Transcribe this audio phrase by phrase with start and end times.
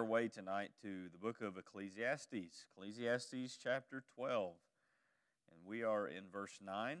[0.00, 4.54] our way tonight to the book of Ecclesiastes, Ecclesiastes chapter 12.
[5.52, 6.96] And we are in verse 9.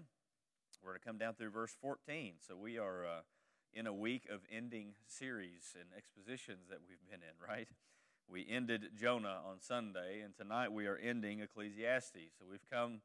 [0.84, 2.34] We're going to come down through verse 14.
[2.46, 3.20] So we are uh,
[3.72, 7.68] in a week of ending series and expositions that we've been in, right?
[8.28, 12.34] We ended Jonah on Sunday, and tonight we are ending Ecclesiastes.
[12.38, 13.00] So we've come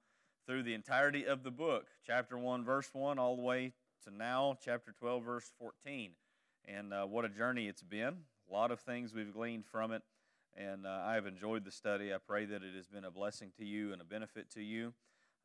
[0.46, 3.72] through the entirety of the book, chapter 1, verse 1, all the way
[4.04, 6.12] to now, chapter 12, verse 14.
[6.66, 8.26] And uh, what a journey it's been.
[8.50, 10.04] A lot of things we've gleaned from it,
[10.56, 12.14] and uh, I have enjoyed the study.
[12.14, 14.94] I pray that it has been a blessing to you and a benefit to you.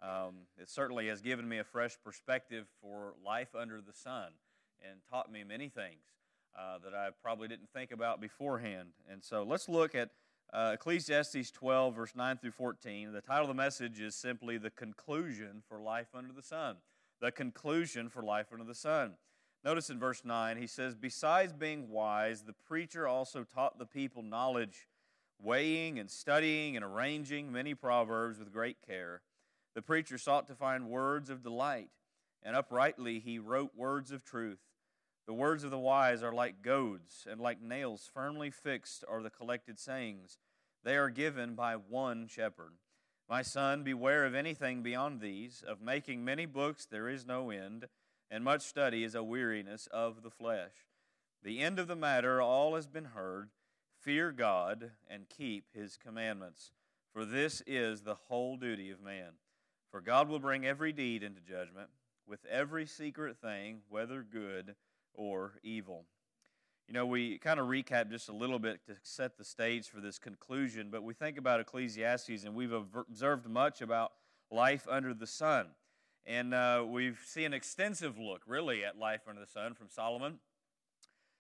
[0.03, 4.33] Um, it certainly has given me a fresh perspective for life under the sun
[4.83, 6.03] and taught me many things
[6.59, 8.91] uh, that I probably didn't think about beforehand.
[9.11, 10.11] And so let's look at
[10.53, 13.13] uh, Ecclesiastes 12, verse 9 through 14.
[13.13, 16.77] The title of the message is simply The Conclusion for Life Under the Sun.
[17.21, 19.15] The Conclusion for Life Under the Sun.
[19.63, 24.23] Notice in verse 9, he says, Besides being wise, the preacher also taught the people
[24.23, 24.89] knowledge,
[25.39, 29.21] weighing and studying and arranging many proverbs with great care.
[29.75, 31.91] The preacher sought to find words of delight,
[32.43, 34.61] and uprightly he wrote words of truth.
[35.27, 39.31] The words of the wise are like goads, and like nails firmly fixed are the
[39.31, 40.39] collected sayings.
[40.83, 42.73] They are given by one shepherd.
[43.29, 45.63] My son, beware of anything beyond these.
[45.65, 47.87] Of making many books there is no end
[48.31, 50.73] and much study is a weariness of the flesh.
[51.43, 53.51] The end of the matter, all has been heard.
[53.99, 56.73] Fear God and keep his commandments,
[57.13, 59.33] for this is the whole duty of man.
[59.91, 61.89] For God will bring every deed into judgment,
[62.27, 64.77] with every secret thing, whether good
[65.13, 66.05] or evil.
[66.87, 70.01] You know, we kind of recap just a little bit to set the stage for
[70.01, 74.13] this conclusion, but we think about Ecclesiastes and we've observed much about
[74.51, 75.67] life under the sun.
[76.27, 80.39] And uh, we see an extensive look, really, at life under the sun from Solomon.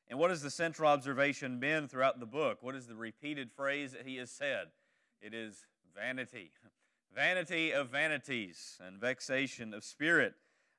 [0.08, 2.58] And what has the central observation been throughout the book?
[2.62, 4.68] What is the repeated phrase that he has said?
[5.22, 6.50] It is vanity.
[7.14, 10.34] Vanity of vanities and vexation of spirit.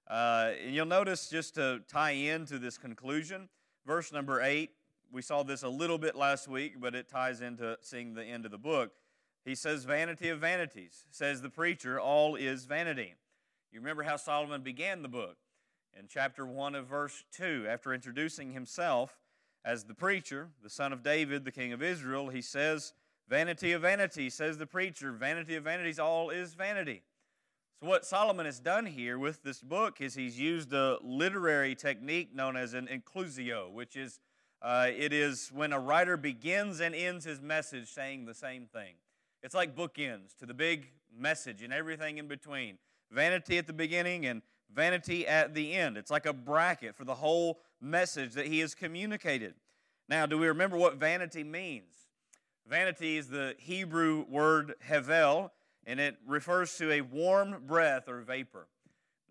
[0.10, 3.48] Uh, and you'll notice, just to tie into this conclusion,
[3.86, 4.72] verse number 8,
[5.12, 8.46] we saw this a little bit last week, but it ties into seeing the end
[8.46, 8.92] of the book.
[9.46, 11.06] He says, Vanity of vanities.
[11.12, 13.16] Says the preacher, all is vanity.
[13.72, 15.38] You remember how Solomon began the book
[15.98, 17.68] in chapter 1 of verse 2.
[17.70, 19.18] After introducing himself
[19.64, 22.94] as the preacher, the son of David, the king of Israel, he says,
[23.30, 27.04] Vanity of vanity, says the preacher, vanity of vanities, all is vanity.
[27.80, 32.36] So, what Solomon has done here with this book is he's used a literary technique
[32.36, 34.20] known as an inclusio, which is
[34.62, 38.96] uh, it is when a writer begins and ends his message saying the same thing.
[39.42, 40.88] It's like bookends to the big
[41.18, 42.78] message and everything in between
[43.12, 44.42] vanity at the beginning and
[44.74, 45.98] vanity at the end.
[45.98, 49.56] It's like a bracket for the whole message that he has communicated.
[50.08, 52.08] Now, do we remember what vanity means?
[52.68, 55.52] Vanity is the Hebrew word hevel,
[55.86, 58.68] and it refers to a warm breath or vapor.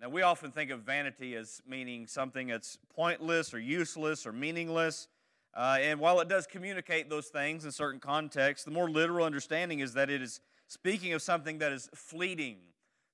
[0.01, 5.09] Now, we often think of vanity as meaning something that's pointless or useless or meaningless.
[5.55, 9.81] Uh, and while it does communicate those things in certain contexts, the more literal understanding
[9.81, 12.59] is that it is speaking of something that is fleeting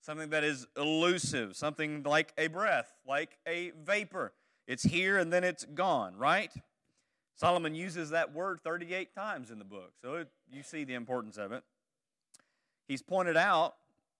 [0.06, 4.32] something that is elusive, something like a breath, like a vapor.
[4.68, 6.52] It's here and then it's gone, right?
[7.34, 11.36] Solomon uses that word 38 times in the book, so it, you see the importance
[11.36, 11.64] of it.
[12.86, 13.74] He's pointed out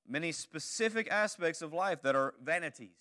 [0.09, 2.99] many specific aspects of life that are vanities.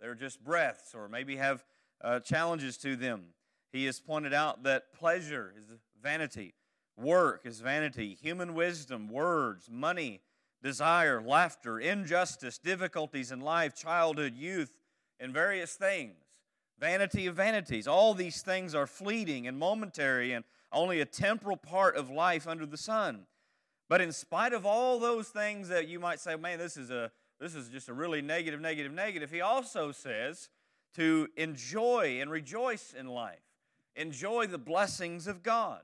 [0.00, 1.64] They're just breaths or maybe have
[2.02, 3.34] uh, challenges to them.
[3.72, 6.54] He has pointed out that pleasure is vanity,
[6.96, 10.22] work is vanity, human wisdom, words, money,
[10.62, 14.72] desire, laughter, injustice, difficulties in life, childhood, youth,
[15.20, 16.16] and various things.
[16.78, 17.86] Vanity of vanities.
[17.86, 22.66] All these things are fleeting and momentary and only a temporal part of life under
[22.66, 23.26] the sun.
[23.88, 27.10] But in spite of all those things that you might say, man, this is a
[27.38, 30.48] this is just a really negative, negative, negative, he also says
[30.94, 33.42] to enjoy and rejoice in life.
[33.94, 35.82] Enjoy the blessings of God.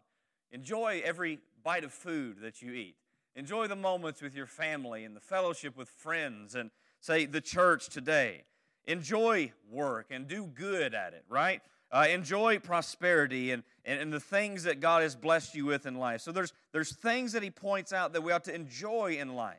[0.51, 2.97] Enjoy every bite of food that you eat.
[3.35, 6.71] Enjoy the moments with your family and the fellowship with friends and,
[7.01, 8.45] say, the church today.
[8.87, 11.63] Enjoy work and do good at it, right?
[11.91, 15.95] Uh, enjoy prosperity and, and, and the things that God has blessed you with in
[15.95, 16.21] life.
[16.21, 19.57] So there's, there's things that he points out that we ought to enjoy in life.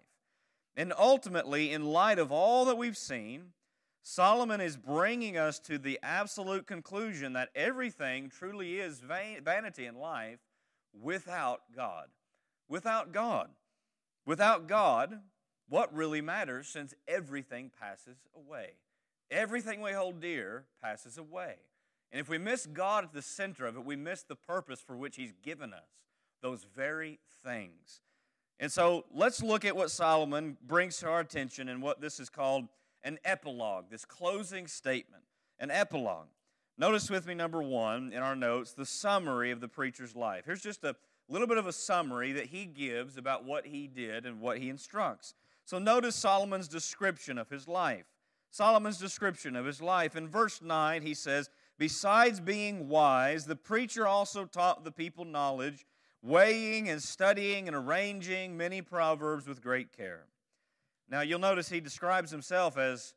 [0.75, 3.53] And ultimately, in light of all that we've seen,
[4.01, 10.39] Solomon is bringing us to the absolute conclusion that everything truly is vanity in life
[10.99, 12.07] without God.
[12.67, 13.49] Without God.
[14.25, 15.19] Without God,
[15.67, 18.71] what really matters since everything passes away?
[19.31, 21.55] Everything we hold dear passes away.
[22.11, 24.95] And if we miss God at the center of it, we miss the purpose for
[24.95, 25.89] which He's given us,
[26.41, 28.01] those very things.
[28.59, 32.29] And so let's look at what Solomon brings to our attention and what this is
[32.29, 32.67] called
[33.03, 35.23] an epilogue, this closing statement,
[35.59, 36.27] an epilogue.
[36.77, 40.43] Notice with me, number one, in our notes, the summary of the preacher's life.
[40.45, 40.95] Here's just a
[41.33, 44.69] little bit of a summary that he gives about what he did and what he
[44.69, 45.33] instructs.
[45.65, 48.05] So notice Solomon's description of his life.
[48.51, 50.15] Solomon's description of his life.
[50.15, 51.49] In verse 9, he says,
[51.79, 55.87] Besides being wise, the preacher also taught the people knowledge,
[56.21, 60.25] weighing and studying and arranging many proverbs with great care.
[61.09, 63.15] Now, you'll notice he describes himself as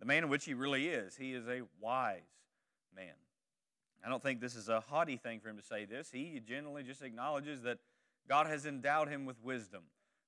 [0.00, 1.14] the man in which he really is.
[1.14, 2.22] He is a wise
[2.94, 3.14] man.
[4.04, 6.10] I don't think this is a haughty thing for him to say this.
[6.12, 7.78] He generally just acknowledges that
[8.28, 9.82] God has endowed him with wisdom.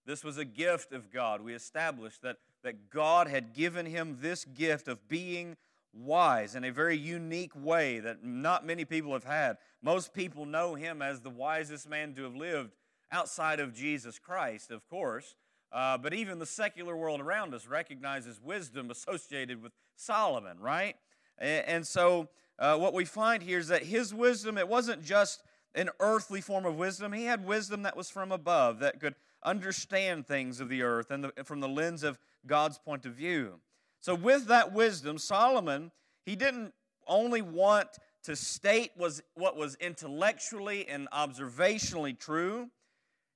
[0.07, 1.41] This was a gift of God.
[1.41, 5.57] We established that, that God had given him this gift of being
[5.93, 9.57] wise in a very unique way that not many people have had.
[9.83, 12.73] Most people know him as the wisest man to have lived
[13.11, 15.35] outside of Jesus Christ, of course.
[15.73, 20.97] Uh, but even the secular world around us recognizes wisdom associated with Solomon, right?
[21.39, 22.29] And, and so
[22.59, 25.43] uh, what we find here is that his wisdom, it wasn't just
[25.75, 27.13] an earthly form of wisdom.
[27.13, 31.25] He had wisdom that was from above, that could understand things of the earth and
[31.25, 33.61] the, from the lens of God's point of view.
[34.01, 35.91] So, with that wisdom, Solomon,
[36.25, 36.73] he didn't
[37.07, 37.89] only want
[38.25, 42.71] to state was what was intellectually and observationally true.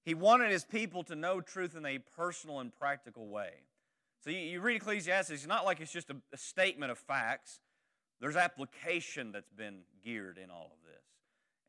[0.04, 3.50] He wanted his people to know truth in a personal and practical way.
[4.24, 7.60] So you, you read Ecclesiastes, it's not like it's just a, a statement of facts.
[8.20, 11.02] There's application that's been geared in all of this.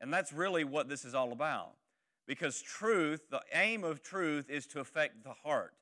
[0.00, 1.72] And that's really what this is all about.
[2.26, 5.74] Because truth, the aim of truth is to affect the heart.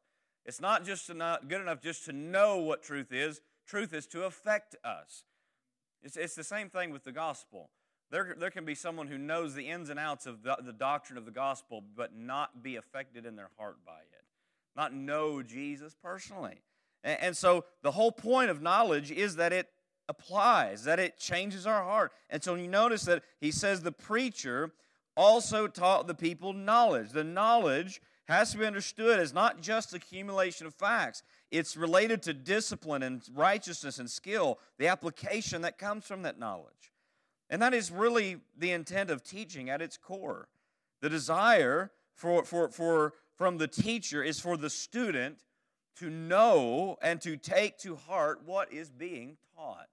[0.44, 4.24] It's not just enough, good enough just to know what truth is, truth is to
[4.24, 5.24] affect us.
[6.02, 7.70] It's, it's the same thing with the gospel.
[8.10, 11.18] There, there can be someone who knows the ins and outs of the, the doctrine
[11.18, 14.24] of the gospel, but not be affected in their heart by it,
[14.74, 16.62] not know Jesus personally.
[17.04, 19.68] And, and so the whole point of knowledge is that it
[20.08, 22.12] applies, that it changes our heart.
[22.30, 24.72] And so you notice that he says the preacher
[25.16, 27.10] also taught the people knowledge.
[27.10, 31.22] The knowledge has to be understood as not just accumulation of facts.
[31.50, 36.92] It's related to discipline and righteousness and skill, the application that comes from that knowledge.
[37.50, 40.48] And that is really the intent of teaching at its core.
[41.00, 45.38] The desire for, for, for, from the teacher is for the student
[45.96, 49.88] to know and to take to heart what is being taught.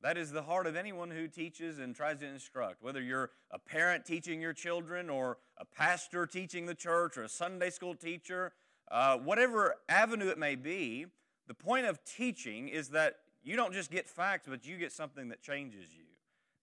[0.00, 2.82] That is the heart of anyone who teaches and tries to instruct.
[2.82, 7.28] Whether you're a parent teaching your children, or a pastor teaching the church, or a
[7.28, 8.52] Sunday school teacher,
[8.92, 11.06] uh, whatever avenue it may be,
[11.48, 15.28] the point of teaching is that you don't just get facts, but you get something
[15.30, 16.04] that changes you.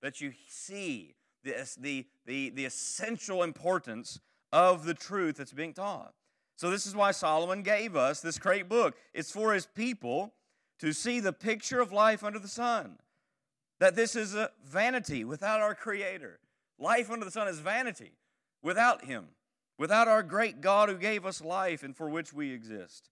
[0.02, 4.20] That you see the, the, the, the essential importance
[4.54, 6.14] of the truth that's being taught.
[6.56, 8.96] So, this is why Solomon gave us this great book.
[9.14, 10.34] It's for his people
[10.80, 12.98] to see the picture of life under the sun
[13.80, 16.39] that this is a vanity without our Creator.
[16.80, 18.13] Life under the sun is vanity
[18.62, 19.27] without Him,
[19.77, 23.10] without our great God who gave us life and for which we exist.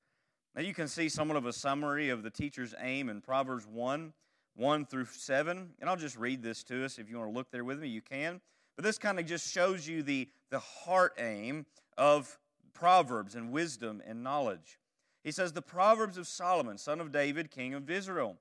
[0.56, 4.14] Now, you can see somewhat of a summary of the teacher's aim in Proverbs 1
[4.56, 5.70] 1 through 7.
[5.80, 7.00] And I'll just read this to us.
[7.00, 8.40] If you want to look there with me, you can.
[8.76, 11.66] But this kind of just shows you the, the heart aim
[11.98, 12.38] of
[12.74, 14.80] Proverbs and wisdom and knowledge.
[15.24, 18.38] He says, The Proverbs of Solomon, son of David, king of Israel,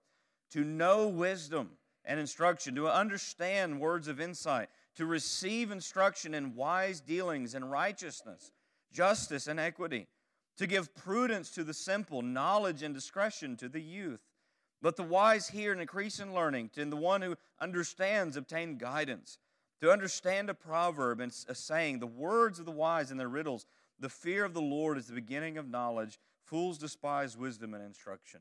[0.50, 1.70] to know wisdom
[2.04, 8.50] and instruction, to understand words of insight, to receive instruction in wise dealings and righteousness,
[8.92, 10.08] justice and equity,
[10.58, 14.20] to give prudence to the simple, knowledge and discretion to the youth.
[14.82, 19.38] Let the wise hear and increase in learning, and the one who understands obtain guidance.
[19.80, 23.66] To understand a proverb and a saying, the words of the wise and their riddles,
[23.98, 26.18] the fear of the Lord is the beginning of knowledge.
[26.44, 28.40] Fools despise wisdom and instruction.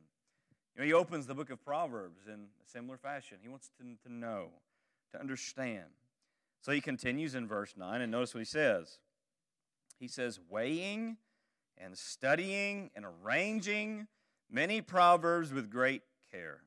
[0.75, 3.38] You know, he opens the book of Proverbs in a similar fashion.
[3.42, 4.50] He wants to, to know,
[5.12, 5.90] to understand.
[6.62, 9.00] So he continues in verse 9, and notice what he says.
[10.00, 11.18] He says, weighing
[11.78, 14.08] and studying and arranging
[14.50, 16.62] many proverbs with great care.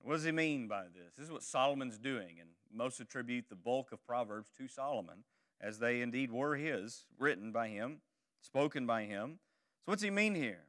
[0.00, 1.14] What does he mean by this?
[1.16, 5.24] This is what Solomon's doing, and most attribute the bulk of Proverbs to Solomon,
[5.60, 8.00] as they indeed were his, written by him,
[8.40, 9.38] spoken by him.
[9.84, 10.60] So, what's he mean here?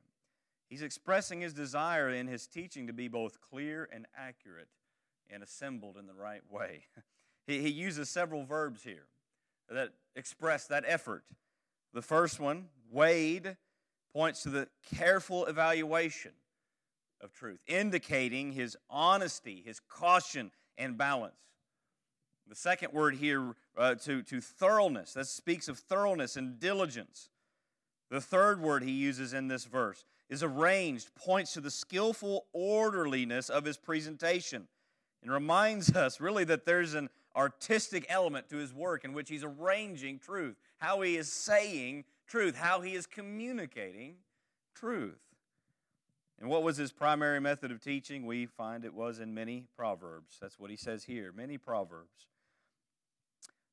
[0.70, 4.68] He's expressing his desire in his teaching to be both clear and accurate
[5.30, 6.84] and assembled in the right way.
[7.48, 9.08] he, he uses several verbs here
[9.70, 11.24] that express that effort.
[11.94, 13.58] The first one, weighed,
[14.14, 16.32] points to the careful evaluation
[17.22, 21.36] of truth, indicating his honesty, his caution, and balance.
[22.48, 25.14] The second word here uh, to, to thoroughness.
[25.14, 27.30] That speaks of thoroughness and diligence.
[28.10, 33.50] The third word he uses in this verse is arranged, points to the skillful orderliness
[33.50, 34.68] of his presentation,
[35.22, 39.44] and reminds us really that there's an artistic element to his work in which he's
[39.44, 44.16] arranging truth, how he is saying truth, how he is communicating
[44.76, 45.20] truth.
[46.40, 48.26] And what was his primary method of teaching?
[48.26, 50.38] We find it was in many proverbs.
[50.40, 52.28] That's what he says here many proverbs.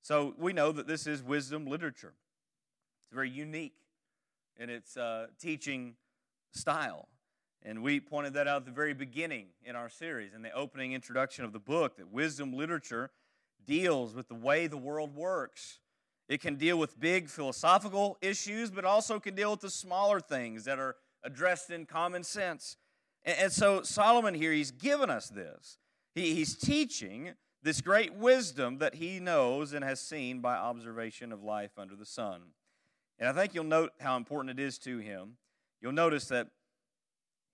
[0.01, 2.15] So we know that this is wisdom literature.
[3.05, 3.77] It's very unique
[4.59, 5.95] in its uh, teaching
[6.55, 7.09] style.
[7.63, 10.93] And we pointed that out at the very beginning in our series, in the opening
[10.93, 13.11] introduction of the book, that wisdom literature
[13.67, 15.79] deals with the way the world works.
[16.29, 20.65] It can deal with big philosophical issues, but also can deal with the smaller things
[20.65, 22.77] that are addressed in common sense.
[23.25, 25.79] And, so Solomon here, he's given us this.
[26.15, 27.33] He, he's teaching
[27.63, 32.05] this great wisdom that he knows and has seen by observation of life under the
[32.05, 32.43] sun.
[33.19, 35.39] And I think you'll note how important it is to him.
[35.85, 36.49] You'll notice that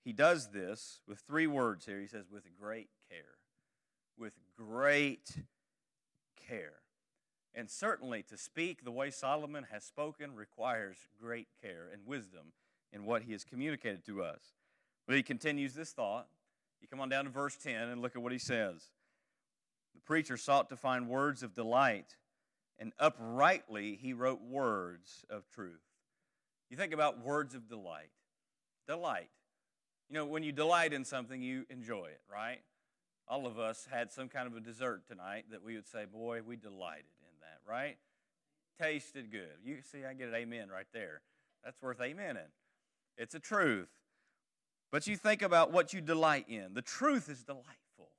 [0.04, 1.98] he does this with three words here.
[1.98, 3.38] He says, with great care.
[4.16, 5.34] With great
[6.46, 6.74] care.
[7.56, 12.52] And certainly to speak the way Solomon has spoken requires great care and wisdom
[12.92, 14.54] in what he has communicated to us.
[15.08, 16.28] But he continues this thought.
[16.80, 18.90] You come on down to verse 10 and look at what he says.
[19.92, 22.14] The preacher sought to find words of delight,
[22.78, 25.82] and uprightly he wrote words of truth.
[26.70, 28.10] You think about words of delight.
[28.90, 29.30] Delight.
[30.08, 32.58] You know, when you delight in something, you enjoy it, right?
[33.28, 36.40] All of us had some kind of a dessert tonight that we would say, boy,
[36.44, 37.98] we delighted in that, right?
[38.82, 39.60] Tasted good.
[39.64, 41.20] You see, I get an amen right there.
[41.62, 42.50] That's worth amening.
[43.16, 43.90] It's a truth.
[44.90, 46.74] But you think about what you delight in.
[46.74, 48.10] The truth is delightful.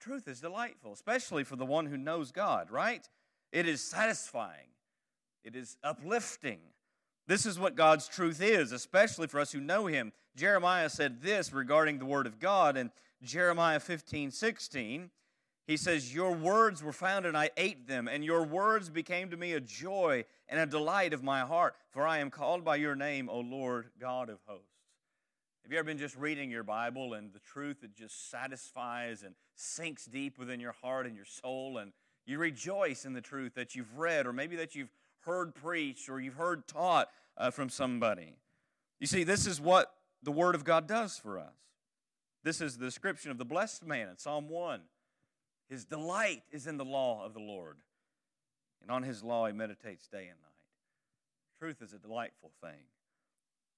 [0.00, 3.06] Truth is delightful, especially for the one who knows God, right?
[3.52, 4.70] It is satisfying,
[5.44, 6.60] it is uplifting.
[7.26, 10.12] This is what God's truth is, especially for us who know Him.
[10.36, 12.90] Jeremiah said this regarding the Word of God in
[13.22, 15.10] Jeremiah 15 16.
[15.66, 19.36] He says, Your words were found, and I ate them, and your words became to
[19.36, 22.94] me a joy and a delight of my heart, for I am called by your
[22.94, 24.68] name, O Lord God of hosts.
[25.62, 29.34] Have you ever been just reading your Bible and the truth that just satisfies and
[29.54, 31.92] sinks deep within your heart and your soul, and
[32.26, 34.92] you rejoice in the truth that you've read, or maybe that you've
[35.24, 38.36] heard preached, or you've heard taught uh, from somebody?
[39.00, 41.54] You see, this is what the Word of God does for us.
[42.42, 44.80] This is the description of the blessed man in Psalm 1.
[45.68, 47.78] His delight is in the law of the Lord,
[48.82, 50.50] and on his law he meditates day and night.
[51.58, 52.84] Truth is a delightful thing.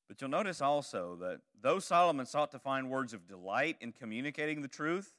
[0.08, 4.62] But you'll notice also that though Solomon sought to find words of delight in communicating
[4.62, 5.12] the truth,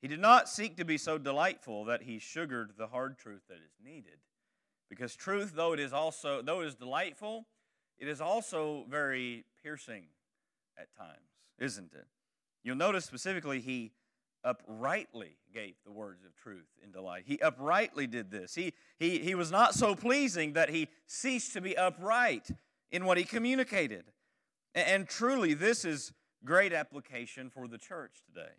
[0.00, 3.56] he did not seek to be so delightful that he sugared the hard truth that
[3.56, 4.18] is needed.
[4.88, 7.46] Because truth, though it is also though it is delightful,
[7.98, 10.04] it is also very piercing
[10.78, 12.06] at times, isn't it?
[12.62, 13.92] You'll notice specifically he
[14.44, 17.24] uprightly gave the words of truth in delight.
[17.26, 18.54] He uprightly did this.
[18.54, 22.48] He, he, he was not so pleasing that he ceased to be upright
[22.92, 24.04] in what he communicated.
[24.74, 26.12] And, and truly, this is
[26.44, 28.52] great application for the church today.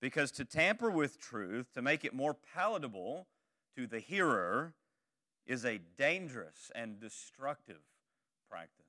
[0.00, 3.26] Because to tamper with truth, to make it more palatable
[3.76, 4.74] to the hearer,
[5.46, 7.82] is a dangerous and destructive
[8.50, 8.86] practice.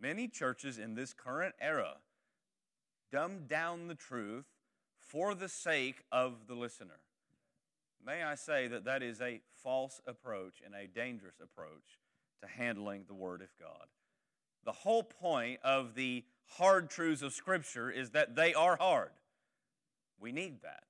[0.00, 1.96] Many churches in this current era
[3.10, 4.46] dumb down the truth
[4.98, 7.00] for the sake of the listener.
[8.04, 11.98] May I say that that is a false approach and a dangerous approach
[12.42, 13.88] to handling the Word of God.
[14.64, 19.10] The whole point of the hard truths of Scripture is that they are hard.
[20.20, 20.84] We need that,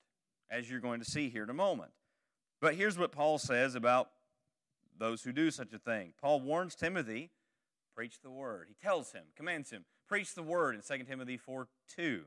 [0.50, 1.92] as you're going to see here in a moment.
[2.60, 4.10] But here's what Paul says about
[4.98, 6.12] those who do such a thing.
[6.20, 7.30] Paul warns Timothy,
[7.94, 8.66] preach the word.
[8.68, 12.22] He tells him, commands him, preach the word in 2 Timothy 4 2.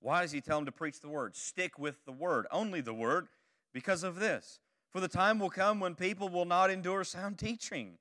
[0.00, 1.34] Why does he tell him to preach the word?
[1.34, 3.28] Stick with the word, only the word,
[3.72, 4.60] because of this.
[4.90, 7.98] For the time will come when people will not endure sound teaching,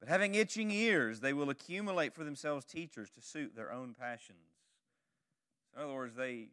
[0.00, 4.38] but having itching ears, they will accumulate for themselves teachers to suit their own passions.
[5.76, 6.48] In other words, they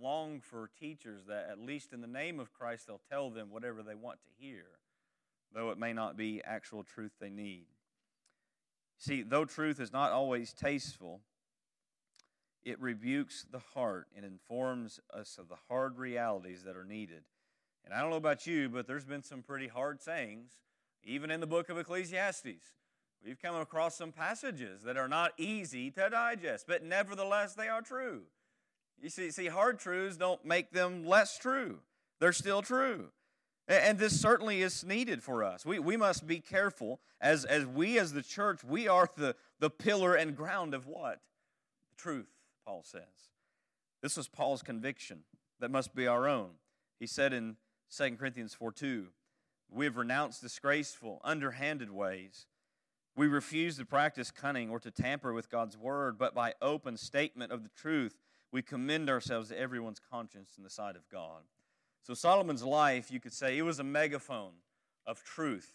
[0.00, 3.82] long for teachers that, at least in the name of Christ, they'll tell them whatever
[3.82, 4.64] they want to hear,
[5.54, 7.66] though it may not be actual truth they need.
[8.98, 11.20] See, though truth is not always tasteful,
[12.64, 17.24] it rebukes the heart and informs us of the hard realities that are needed.
[17.84, 20.52] And I don't know about you, but there's been some pretty hard sayings,
[21.04, 22.72] even in the book of Ecclesiastes.
[23.24, 27.82] We've come across some passages that are not easy to digest, but nevertheless they are
[27.82, 28.22] true.
[29.00, 31.80] You see, see, hard truths don't make them less true.
[32.20, 33.08] They're still true.
[33.66, 35.64] And this certainly is needed for us.
[35.64, 39.70] We, we must be careful as, as we, as the church, we are the, the
[39.70, 41.20] pillar and ground of what?
[41.96, 42.28] Truth,
[42.66, 43.30] Paul says.
[44.02, 45.20] This was Paul's conviction
[45.60, 46.50] that must be our own.
[47.00, 47.56] He said in
[47.96, 49.06] 2 Corinthians 4 2,
[49.70, 52.46] We have renounced disgraceful, underhanded ways.
[53.16, 57.52] We refuse to practice cunning or to tamper with God's word, but by open statement
[57.52, 58.18] of the truth,
[58.52, 61.42] we commend ourselves to everyone's conscience in the sight of God.
[62.04, 64.52] So, Solomon's life, you could say, it was a megaphone
[65.06, 65.72] of truth,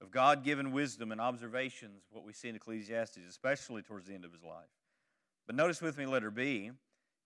[0.00, 4.24] of God given wisdom and observations, what we see in Ecclesiastes, especially towards the end
[4.24, 4.70] of his life.
[5.44, 6.70] But notice with me, letter B,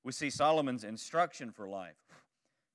[0.03, 1.99] we see Solomon's instruction for life.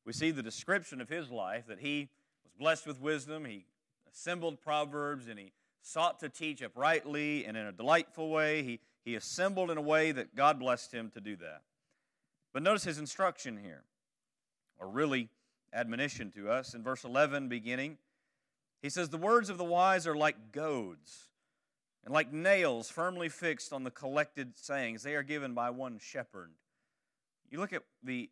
[0.06, 2.10] We see the description of his life that he
[2.44, 3.66] was blessed with wisdom, he
[4.12, 8.62] assembled proverbs, and he sought to teach uprightly and in a delightful way.
[8.62, 11.64] He, he assembled in a way that God blessed him to do that.
[12.54, 13.84] But notice his instruction here
[14.80, 15.30] or really
[15.74, 16.74] admonition to us.
[16.74, 17.98] In verse 11, beginning,
[18.82, 21.30] he says, The words of the wise are like goads,
[22.04, 25.04] and like nails firmly fixed on the collected sayings.
[25.04, 26.52] They are given by one shepherd.
[27.50, 28.30] You look at the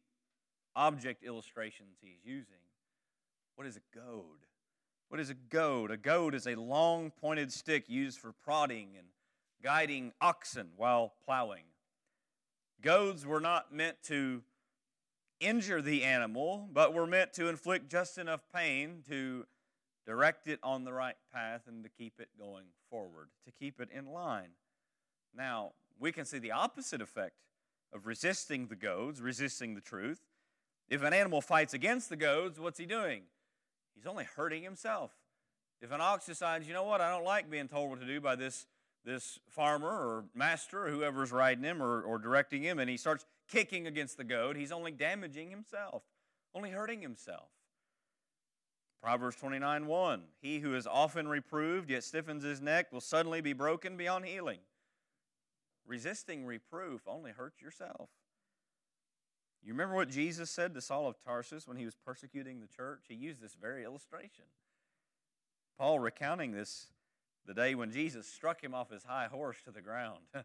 [0.76, 2.56] object illustrations he's using.
[3.56, 4.48] What is a goad?
[5.10, 5.92] What is a goad?
[5.92, 9.08] A goad is a long pointed stick used for prodding and
[9.62, 11.66] guiding oxen while plowing.
[12.82, 14.42] Goads were not meant to
[15.46, 19.46] injure the animal, but were meant to inflict just enough pain to
[20.06, 23.90] direct it on the right path and to keep it going forward, to keep it
[23.94, 24.50] in line.
[25.36, 27.36] Now, we can see the opposite effect
[27.94, 30.22] of resisting the goads, resisting the truth.
[30.90, 33.24] If an animal fights against the goads, what's he doing?
[33.96, 35.12] He's only hurting himself.
[35.82, 38.20] If an ox decides, you know what, I don't like being told what to do
[38.20, 38.66] by this,
[39.06, 43.26] this farmer or master or whoever's riding him or, or directing him, and he starts
[43.54, 46.02] kicking against the goad, he's only damaging himself,
[46.56, 47.50] only hurting himself.
[49.02, 53.54] Proverbs 29 1 He who is often reproved yet stiffens his neck will suddenly be
[53.54, 54.60] broken beyond healing.
[55.86, 58.10] Resisting reproof only hurts yourself.
[59.62, 63.06] You remember what Jesus said to Saul of Tarsus when he was persecuting the church?
[63.08, 64.46] He used this very illustration.
[65.78, 66.88] Paul recounting this
[67.46, 70.20] the day when Jesus struck him off his high horse to the ground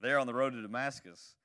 [0.00, 1.36] there on the road to Damascus.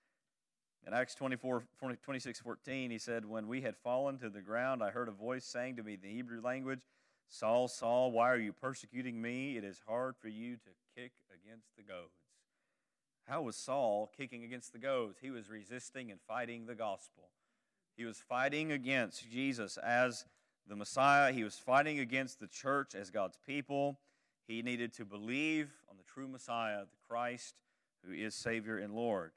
[0.87, 1.63] In Acts 24,
[2.03, 5.43] 26, 14, he said, When we had fallen to the ground, I heard a voice
[5.43, 6.81] saying to me in the Hebrew language,
[7.27, 9.57] Saul, Saul, why are you persecuting me?
[9.57, 12.13] It is hard for you to kick against the goads.
[13.27, 15.17] How was Saul kicking against the goads?
[15.19, 17.29] He was resisting and fighting the gospel.
[17.97, 20.25] He was fighting against Jesus as
[20.67, 21.31] the Messiah.
[21.31, 23.97] He was fighting against the church as God's people.
[24.47, 27.55] He needed to believe on the true Messiah, the Christ,
[28.05, 29.31] who is Savior and Lord.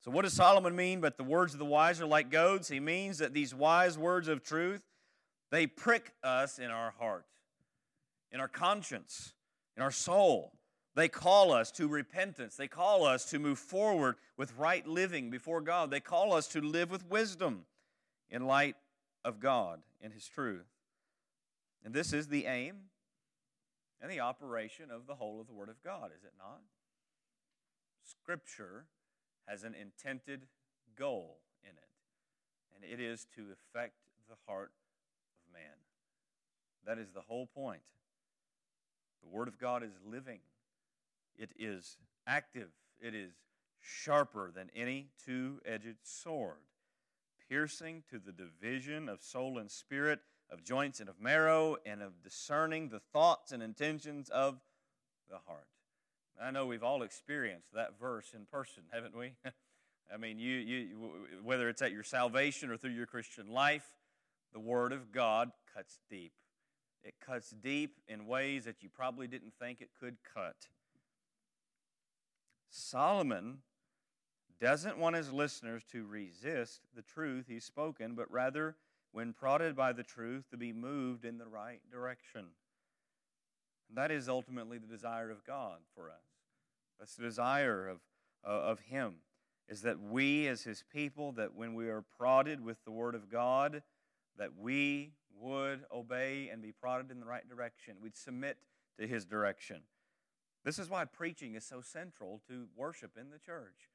[0.00, 1.00] So, what does Solomon mean?
[1.00, 2.68] But the words of the wise are like goads.
[2.68, 4.84] He means that these wise words of truth,
[5.50, 7.26] they prick us in our heart,
[8.30, 9.34] in our conscience,
[9.76, 10.52] in our soul.
[10.94, 12.56] They call us to repentance.
[12.56, 15.90] They call us to move forward with right living before God.
[15.90, 17.66] They call us to live with wisdom
[18.30, 18.76] in light
[19.24, 20.66] of God and His truth.
[21.84, 22.76] And this is the aim
[24.00, 26.60] and the operation of the whole of the Word of God, is it not?
[28.04, 28.86] Scripture
[29.48, 30.46] has an intended
[30.96, 31.88] goal in it,
[32.74, 33.94] and it is to affect
[34.28, 34.72] the heart
[35.46, 35.78] of man.
[36.86, 37.82] That is the whole point.
[39.22, 40.40] The Word of God is living,
[41.36, 42.68] it is active,
[43.00, 43.32] it is
[43.80, 46.58] sharper than any two edged sword,
[47.48, 52.22] piercing to the division of soul and spirit, of joints and of marrow, and of
[52.22, 54.60] discerning the thoughts and intentions of
[55.30, 55.68] the heart.
[56.40, 59.32] I know we've all experienced that verse in person, haven't we?
[60.12, 60.88] I mean, you, you,
[61.42, 63.86] whether it's at your salvation or through your Christian life,
[64.52, 66.32] the Word of God cuts deep.
[67.04, 70.56] It cuts deep in ways that you probably didn't think it could cut.
[72.70, 73.58] Solomon
[74.60, 78.76] doesn't want his listeners to resist the truth he's spoken, but rather,
[79.12, 82.46] when prodded by the truth, to be moved in the right direction.
[83.94, 86.24] That is ultimately the desire of God for us.
[86.98, 87.98] That's the desire of,
[88.46, 89.16] uh, of Him,
[89.68, 93.30] is that we as His people, that when we are prodded with the Word of
[93.30, 93.82] God,
[94.36, 97.96] that we would obey and be prodded in the right direction.
[98.02, 98.58] We'd submit
[98.98, 99.82] to His direction.
[100.64, 103.88] This is why preaching is so central to worship in the church.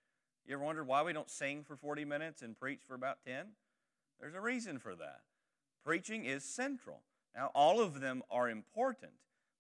[0.46, 3.48] You ever wondered why we don't sing for 40 minutes and preach for about 10?
[4.20, 5.22] There's a reason for that.
[5.84, 7.02] Preaching is central.
[7.36, 9.14] Now, all of them are important,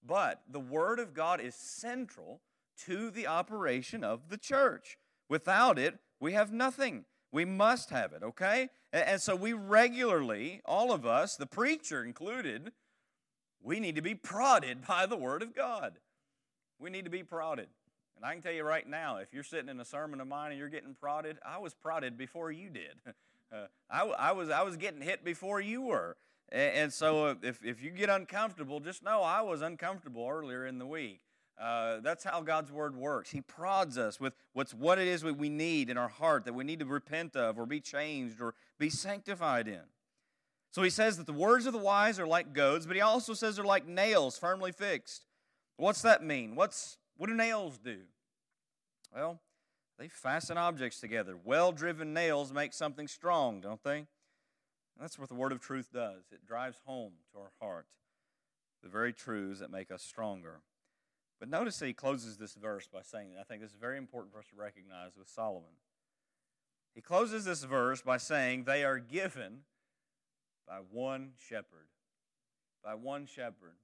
[0.05, 2.41] but the Word of God is central
[2.85, 4.97] to the operation of the church.
[5.29, 7.05] Without it, we have nothing.
[7.31, 8.69] We must have it, okay?
[8.91, 12.71] And so we regularly, all of us, the preacher included,
[13.61, 15.93] we need to be prodded by the Word of God.
[16.79, 17.69] We need to be prodded.
[18.15, 20.51] And I can tell you right now, if you're sitting in a sermon of mine
[20.51, 22.95] and you're getting prodded, I was prodded before you did.
[23.53, 26.17] Uh, I, I, was, I was getting hit before you were.
[26.53, 30.77] And, and so if, if you get uncomfortable, just know I was uncomfortable earlier in
[30.77, 31.19] the week.
[31.59, 33.31] Uh, that's how God's word works.
[33.31, 36.63] He prods us with what's what it is we need in our heart that we
[36.63, 39.81] need to repent of or be changed or be sanctified in.
[40.71, 43.35] So he says that the words of the wise are like goads, but he also
[43.35, 45.25] says they're like nails firmly fixed.
[45.77, 46.55] What's that mean?
[46.55, 47.99] What's what do nails do?
[49.15, 49.39] Well,
[49.99, 51.37] they fasten objects together.
[51.43, 54.07] Well-driven nails make something strong, don't they?
[54.99, 56.23] That's what the word of truth does.
[56.31, 57.87] It drives home to our heart
[58.83, 60.59] the very truths that make us stronger.
[61.39, 64.33] But notice that he closes this verse by saying, I think this is very important
[64.33, 65.71] for us to recognize with Solomon.
[66.93, 69.61] He closes this verse by saying, They are given
[70.67, 71.87] by one shepherd.
[72.83, 73.77] By one shepherd.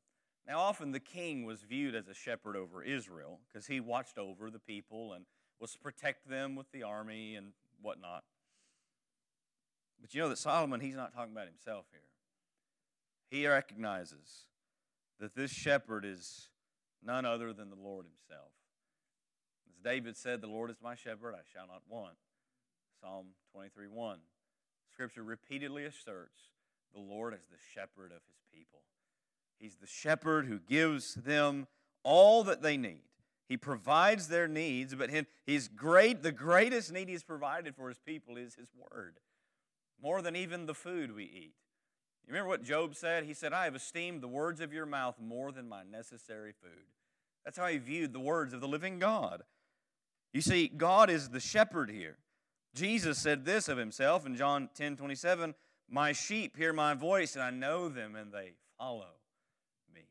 [0.48, 4.50] Now, often the king was viewed as a shepherd over Israel because he watched over
[4.50, 5.26] the people and
[5.60, 8.24] was to protect them with the army and whatnot.
[10.02, 12.02] But you know that Solomon, he's not talking about himself here.
[13.30, 14.46] He recognizes
[15.20, 16.50] that this shepherd is
[17.04, 18.52] none other than the Lord himself.
[19.70, 22.16] As David said, The Lord is my shepherd, I shall not want.
[23.02, 24.20] Psalm 23 1.
[24.92, 26.40] Scripture repeatedly asserts
[26.94, 28.82] the Lord as the shepherd of his people.
[29.60, 31.68] He's the shepherd who gives them
[32.04, 33.04] all that they need.
[33.48, 35.10] He provides their needs, but
[35.46, 39.18] he's great, the greatest need he's provided for his people is his word,
[40.02, 41.54] more than even the food we eat.
[42.26, 43.24] You remember what Job said?
[43.24, 46.86] He said, I have esteemed the words of your mouth more than my necessary food.
[47.44, 49.44] That's how he viewed the words of the living God.
[50.34, 52.18] You see, God is the shepherd here.
[52.76, 55.56] Jesus said this of himself in John 10 27
[55.90, 59.08] My sheep hear my voice, and I know them, and they follow
[59.94, 60.04] me.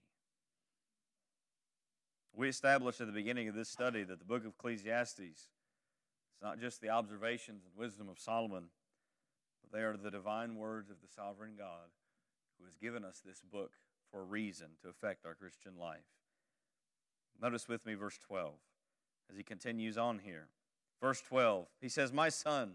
[2.34, 5.48] We established at the beginning of this study that the book of Ecclesiastes is
[6.42, 8.64] not just the observations and wisdom of Solomon,
[9.72, 11.90] they are the divine words of the sovereign God
[12.58, 13.72] who has given us this book
[14.10, 16.06] for a reason to affect our Christian life.
[17.40, 18.54] Notice with me verse 12
[19.30, 20.48] as he continues on here.
[21.00, 22.72] Verse 12, he says, My son,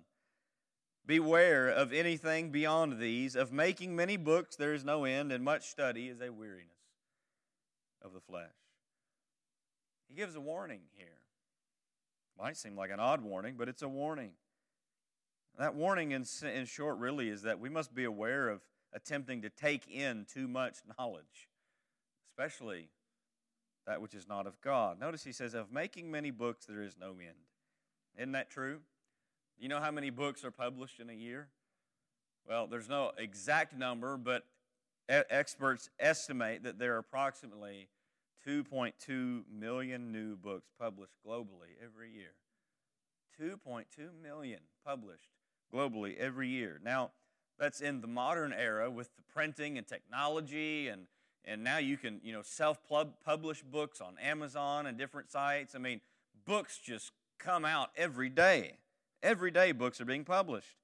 [1.06, 3.36] beware of anything beyond these.
[3.36, 6.70] Of making many books there is no end, and much study is a weariness
[8.02, 8.48] of the flesh.
[10.08, 11.08] He gives a warning here.
[12.40, 14.32] Might seem like an odd warning, but it's a warning.
[15.60, 18.62] That warning, in, in short, really is that we must be aware of
[18.94, 21.50] attempting to take in too much knowledge,
[22.32, 22.90] especially
[23.86, 25.00] that which is not of God.
[25.00, 27.50] Notice he says, Of making many books, there is no end.
[28.18, 28.80] Isn't that true?
[29.60, 31.50] You know how many books are published in a year?
[32.48, 34.44] Well, there's no exact number, but
[35.08, 37.90] experts estimate that there are approximately
[38.46, 42.34] 2.2 million new books published globally every year.
[43.40, 43.86] 2.2
[44.22, 45.30] million published
[45.74, 46.80] globally every year.
[46.84, 47.12] Now,
[47.60, 51.08] that's in the modern era with the printing and technology and
[51.46, 55.76] and now you can you know self-publish books on amazon and different sites.
[55.76, 56.02] I mean
[56.46, 58.78] books just come out every day.
[59.22, 60.76] Every day books are being published.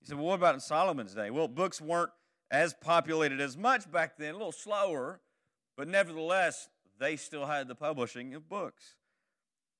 [0.00, 1.30] He said well what about in solomon's day?
[1.30, 2.10] Well books weren't
[2.50, 5.20] as populated as much back then a little slower
[5.76, 8.96] but nevertheless they still had the publishing of books.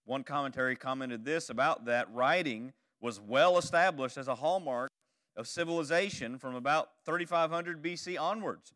[0.05, 4.91] One commentary commented this about that writing was well established as a hallmark
[5.37, 8.73] of civilization from about 3500 BC onwards.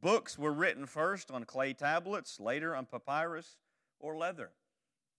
[0.00, 3.56] Books were written first on clay tablets, later on papyrus
[4.00, 4.50] or leather.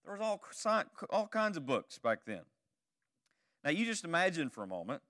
[0.04, 0.40] There was all,
[1.10, 2.42] all kinds of books back then.
[3.64, 5.02] Now, you just imagine for a moment.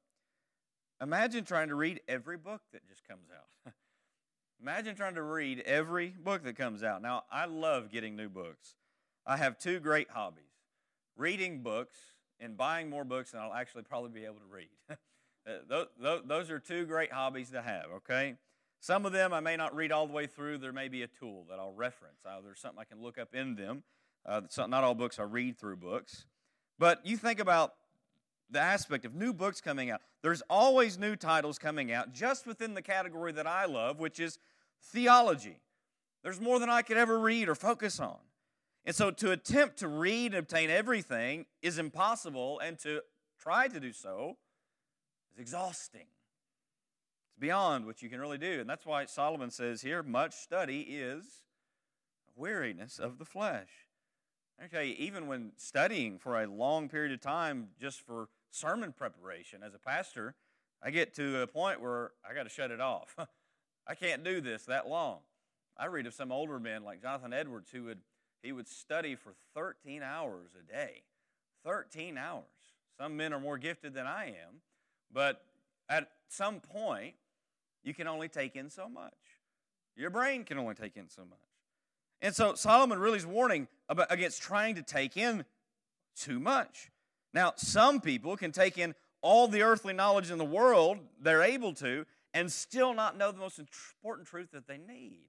[1.02, 3.74] Imagine trying to read every book that just comes out.
[4.62, 7.02] imagine trying to read every book that comes out.
[7.02, 8.76] Now, I love getting new books.
[9.26, 10.44] I have two great hobbies
[11.16, 11.98] reading books
[12.40, 14.68] and buying more books than I'll actually probably be able to read.
[15.48, 15.84] Uh,
[16.26, 18.34] those are two great hobbies to have, okay?
[18.80, 20.58] Some of them I may not read all the way through.
[20.58, 22.18] There may be a tool that I'll reference.
[22.26, 23.84] Uh, there's something I can look up in them.
[24.24, 26.26] Uh, not all books are read through books.
[26.78, 27.74] But you think about
[28.50, 30.00] the aspect of new books coming out.
[30.22, 34.38] There's always new titles coming out just within the category that I love, which is
[34.82, 35.60] theology.
[36.22, 38.18] There's more than I could ever read or focus on.
[38.86, 43.02] And so to attempt to read and obtain everything is impossible, and to
[43.40, 44.36] try to do so
[45.34, 46.06] is exhausting.
[47.28, 48.60] It's beyond what you can really do.
[48.60, 51.42] And that's why Solomon says here much study is
[52.36, 53.88] weariness of the flesh.
[54.62, 58.92] I tell you, even when studying for a long period of time, just for sermon
[58.92, 59.62] preparation.
[59.62, 60.34] As a pastor,
[60.82, 63.16] I get to a point where I got to shut it off.
[63.86, 65.18] I can't do this that long.
[65.76, 67.98] I read of some older men like Jonathan Edwards who would
[68.46, 71.02] he would study for 13 hours a day.
[71.64, 72.44] 13 hours.
[72.96, 74.60] Some men are more gifted than I am,
[75.12, 75.42] but
[75.88, 77.16] at some point
[77.82, 79.12] you can only take in so much.
[79.96, 81.38] Your brain can only take in so much.
[82.22, 85.44] And so Solomon really is warning about, against trying to take in
[86.16, 86.92] too much.
[87.34, 91.74] Now, some people can take in all the earthly knowledge in the world, they're able
[91.74, 95.24] to, and still not know the most important truth that they need.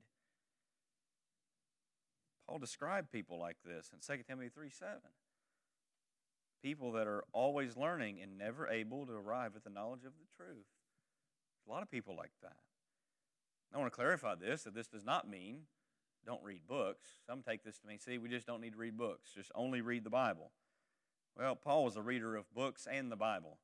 [2.47, 4.93] Paul described people like this in 2 Timothy 3 7.
[6.63, 10.43] People that are always learning and never able to arrive at the knowledge of the
[10.43, 10.65] truth.
[11.67, 12.57] A lot of people like that.
[13.73, 15.63] I want to clarify this that this does not mean
[16.25, 17.07] don't read books.
[17.25, 19.81] Some take this to mean, see, we just don't need to read books, just only
[19.81, 20.51] read the Bible.
[21.37, 23.59] Well, Paul was a reader of books and the Bible,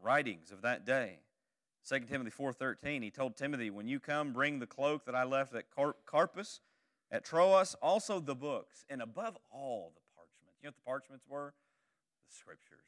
[0.00, 1.20] writings of that day.
[1.86, 5.54] 2 Timothy 4:13 he told Timothy when you come bring the cloak that I left
[5.54, 5.66] at
[6.06, 6.60] Carpus
[7.10, 10.58] at Troas also the books and above all the parchments.
[10.60, 11.54] You know what the parchments were?
[12.28, 12.78] The scriptures.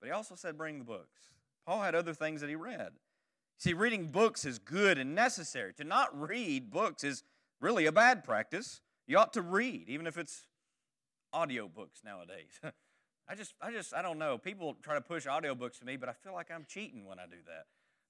[0.00, 1.20] But he also said bring the books.
[1.66, 2.92] Paul had other things that he read.
[3.58, 5.72] See reading books is good and necessary.
[5.74, 7.22] To not read books is
[7.60, 8.80] really a bad practice.
[9.06, 10.42] You ought to read even if it's
[11.34, 12.60] audiobooks nowadays.
[13.28, 14.36] I just, I just, I don't know.
[14.36, 17.24] People try to push audiobooks to me, but I feel like I'm cheating when I
[17.24, 17.64] do that.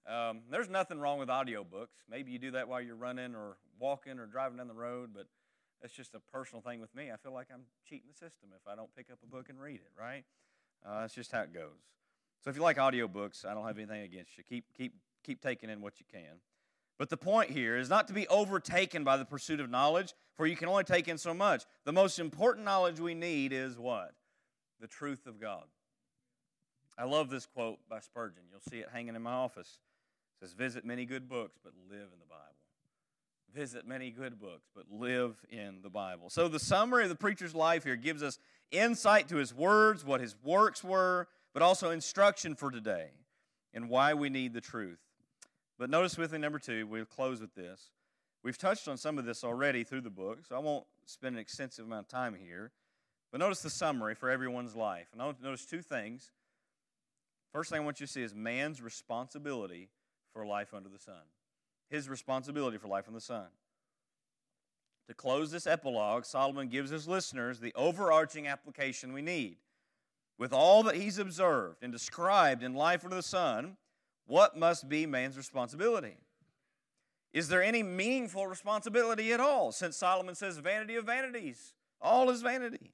[0.07, 1.97] Um, there's nothing wrong with audiobooks.
[2.11, 5.27] Maybe you do that while you're running or walking or driving down the road, but
[5.81, 7.11] that's just a personal thing with me.
[7.11, 9.61] I feel like I'm cheating the system if I don't pick up a book and
[9.61, 10.25] read it, right?
[10.87, 11.81] Uh, that's just how it goes.
[12.43, 14.45] So if you like audiobooks, I don't have anything against you.
[14.47, 16.40] Keep, keep, keep taking in what you can.
[16.99, 20.47] But the point here is not to be overtaken by the pursuit of knowledge, for
[20.47, 21.64] you can only take in so much.
[21.85, 24.12] The most important knowledge we need is what?
[24.85, 25.64] the truth of God.
[26.99, 28.43] I love this quote by Spurgeon.
[28.51, 29.79] You'll see it hanging in my office.
[30.45, 32.43] Says, Visit many good books, but live in the Bible.
[33.55, 36.29] Visit many good books, but live in the Bible.
[36.29, 38.39] So, the summary of the preacher's life here gives us
[38.71, 43.09] insight to his words, what his works were, but also instruction for today
[43.73, 44.99] and why we need the truth.
[45.79, 47.91] But notice with me, number two, we'll close with this.
[48.43, 51.41] We've touched on some of this already through the book, so I won't spend an
[51.41, 52.71] extensive amount of time here.
[53.33, 55.07] But notice the summary for everyone's life.
[55.13, 56.33] And I want to notice two things.
[57.51, 59.89] First thing I want you to see is man's responsibility
[60.35, 61.14] for life under the sun.
[61.88, 63.47] His responsibility for life under the sun.
[65.09, 69.57] To close this epilogue, Solomon gives his listeners the overarching application we need.
[70.38, 73.77] With all that he's observed and described in life under the sun,
[74.27, 76.16] what must be man's responsibility?
[77.33, 79.73] Is there any meaningful responsibility at all?
[79.73, 82.92] Since Solomon says, vanity of vanities, all is vanity.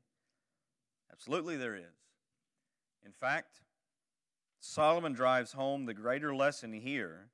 [1.12, 1.84] Absolutely, there is.
[3.04, 3.60] In fact,
[4.60, 7.30] Solomon drives home the greater lesson here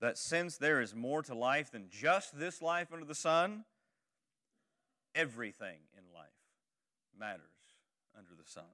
[0.00, 3.64] that since there is more to life than just this life under the sun,
[5.14, 6.28] everything in life
[7.18, 7.42] matters
[8.16, 8.64] under the sun.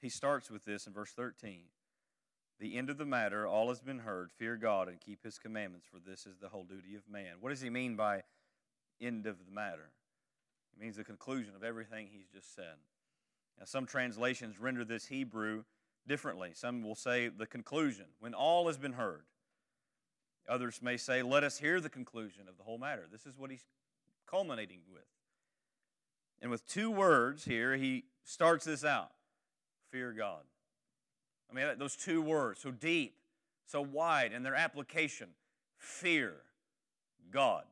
[0.00, 1.64] He starts with this in verse 13.
[2.60, 4.30] The end of the matter, all has been heard.
[4.32, 7.36] Fear God and keep his commandments, for this is the whole duty of man.
[7.40, 8.22] What does he mean by
[9.00, 9.90] end of the matter?
[10.74, 12.76] It means the conclusion of everything he's just said.
[13.58, 15.64] Now, some translations render this Hebrew
[16.10, 16.50] differently.
[16.54, 19.22] Some will say the conclusion, when all has been heard.
[20.48, 23.06] Others may say, let us hear the conclusion of the whole matter.
[23.12, 23.64] This is what he's
[24.28, 25.04] culminating with.
[26.42, 29.12] And with two words here, he starts this out
[29.92, 30.42] fear God.
[31.48, 33.14] I mean, those two words, so deep,
[33.64, 35.28] so wide in their application
[35.78, 36.38] fear
[37.30, 37.62] God.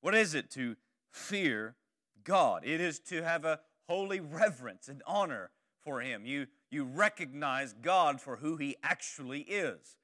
[0.00, 0.74] What is it to
[1.12, 1.76] fear
[2.24, 2.64] God?
[2.64, 5.50] It is to have a holy reverence and honor
[5.84, 6.26] for Him.
[6.26, 9.96] You, you recognize God for who He actually is.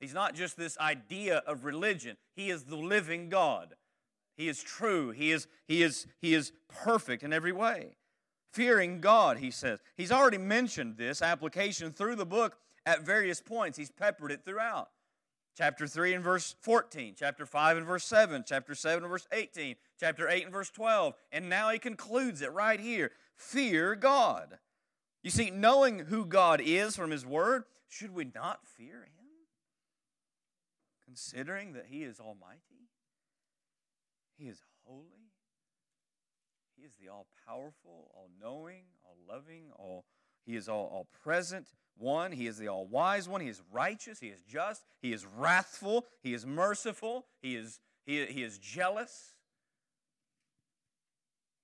[0.00, 3.74] He's not just this idea of religion, He is the living God.
[4.36, 7.96] He is true, He is, he is, he is perfect in every way.
[8.52, 9.80] Fearing God, he says.
[9.96, 14.90] He's already mentioned this application through the book at various points, he's peppered it throughout
[15.56, 19.76] chapter 3 and verse 14, chapter 5 and verse 7, chapter 7 and verse 18,
[19.98, 21.14] chapter 8 and verse 12.
[21.30, 24.58] And now he concludes it right here fear God.
[25.22, 29.26] You see, knowing who God is from his word, should we not fear him?
[31.04, 32.88] Considering that he is almighty,
[34.36, 35.30] he is holy,
[36.76, 40.04] he is the all powerful, all knowing, all loving, all
[40.44, 42.32] he is all, all present, one.
[42.32, 43.40] He is the all wise one.
[43.40, 44.20] He is righteous.
[44.20, 44.84] He is just.
[45.00, 46.06] He is wrathful.
[46.22, 47.26] He is merciful.
[47.40, 49.36] He is, he, he is jealous.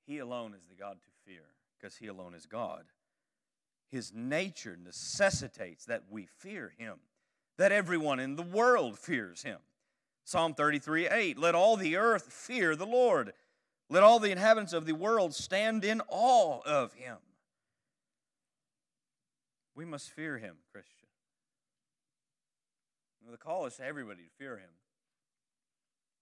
[0.06, 1.42] He alone is the God to fear
[1.78, 2.84] because he alone is God.
[3.90, 6.96] His nature necessitates that we fear him,
[7.56, 9.58] that everyone in the world fears him.
[10.24, 13.32] Psalm 33 8 Let all the earth fear the Lord.
[13.88, 17.16] Let all the inhabitants of the world stand in awe of him.
[19.74, 21.06] We must fear him, Christian.
[23.30, 24.70] The call is to everybody to fear him.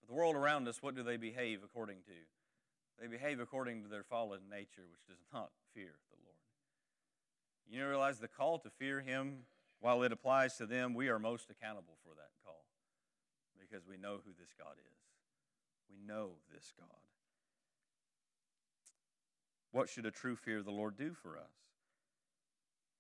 [0.00, 2.12] But the world around us, what do they behave according to?
[3.00, 6.26] They behave according to their fallen nature, which does not fear the Lord.
[7.68, 9.38] You realize the call to fear him,
[9.81, 12.64] while it applies to them, we are most accountable for that call
[13.61, 14.96] because we know who this God is.
[15.90, 16.88] We know this God.
[19.72, 21.52] What should a true fear of the Lord do for us?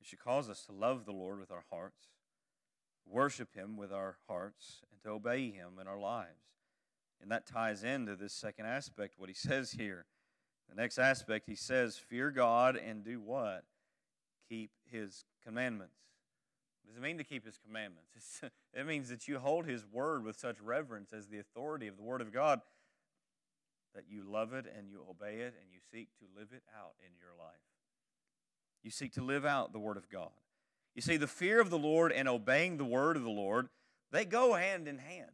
[0.00, 2.08] It should cause us to love the Lord with our hearts,
[3.06, 6.44] worship Him with our hearts, and to obey Him in our lives.
[7.22, 10.06] And that ties into this second aspect, what He says here.
[10.68, 13.64] The next aspect, He says, Fear God and do what?
[14.48, 15.96] Keep His commandments.
[16.82, 18.42] What does it mean to keep His commandments?
[18.74, 22.02] It means that you hold His word with such reverence as the authority of the
[22.02, 22.60] Word of God
[23.94, 26.92] that you love it and you obey it and you seek to live it out
[27.00, 27.56] in your life.
[28.82, 30.28] You seek to live out the Word of God.
[30.94, 33.68] You see, the fear of the Lord and obeying the Word of the Lord,
[34.12, 35.30] they go hand in hand.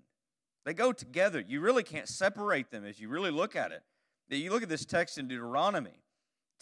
[0.64, 1.40] They go together.
[1.40, 3.82] You really can't separate them as you really look at it.
[4.28, 6.01] You look at this text in Deuteronomy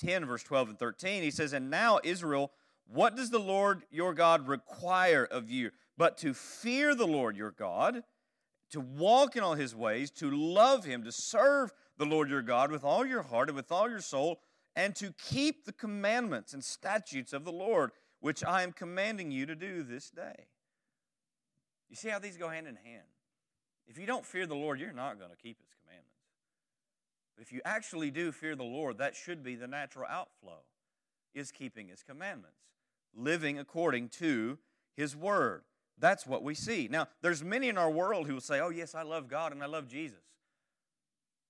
[0.00, 1.22] 10, verse 12 and 13.
[1.22, 2.52] He says, And now, Israel,
[2.86, 5.70] what does the Lord your God require of you?
[5.96, 8.02] But to fear the Lord your God,
[8.70, 12.72] to walk in all his ways, to love him, to serve the Lord your God
[12.72, 14.40] with all your heart and with all your soul,
[14.74, 19.46] and to keep the commandments and statutes of the Lord, which I am commanding you
[19.46, 20.46] to do this day.
[21.88, 23.02] You see how these go hand in hand?
[23.86, 25.68] If you don't fear the Lord, you're not going to keep his
[27.40, 30.61] if you actually do fear the Lord, that should be the natural outflow,
[31.35, 32.59] is keeping his commandments,
[33.14, 34.59] living according to
[34.96, 35.62] his word.
[35.98, 36.88] That's what we see.
[36.90, 39.62] Now, there's many in our world who will say, "Oh, yes, I love God and
[39.62, 40.24] I love Jesus."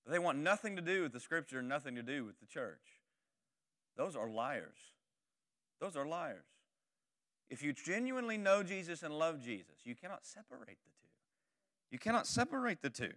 [0.05, 2.47] But they want nothing to do with the scripture and nothing to do with the
[2.47, 3.01] church.
[3.97, 4.95] Those are liars.
[5.79, 6.47] Those are liars.
[7.49, 11.09] If you genuinely know Jesus and love Jesus, you cannot separate the two.
[11.91, 13.15] You cannot separate the two.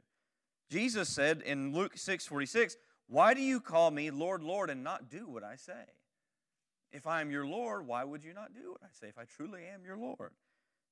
[0.73, 5.07] Jesus said in Luke 6 46, Why do you call me Lord, Lord, and not
[5.07, 5.85] do what I say?
[6.91, 9.25] If I am your Lord, why would you not do what I say if I
[9.25, 10.31] truly am your Lord?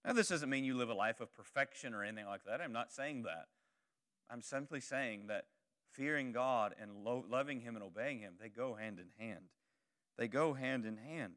[0.06, 2.62] Now, this doesn't mean you live a life of perfection or anything like that.
[2.62, 3.46] I'm not saying that.
[4.30, 5.46] I'm simply saying that
[5.91, 9.46] fearing God and lo- loving Him and obeying Him, they go hand in hand.
[10.15, 11.34] They go hand in hand.